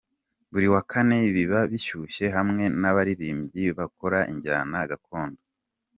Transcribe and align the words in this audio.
Buri 0.51 0.67
wa 0.73 0.81
Kane 0.91 1.17
biba 1.35 1.59
bishyuye 1.71 2.25
hamwe 2.35 2.63
n'abaririmbyi 2.81 3.65
bakora 3.79 4.19
injyana 4.33 4.77
Gakondo. 4.89 5.41